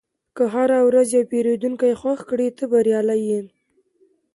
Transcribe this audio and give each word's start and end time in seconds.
که 0.35 0.43
هره 0.53 0.79
ورځ 0.87 1.07
یو 1.15 1.23
پیرودونکی 1.31 1.93
خوښ 2.01 2.19
کړې، 2.29 2.47
ته 2.57 2.63
بریالی 2.71 3.19
یې. 3.29 3.41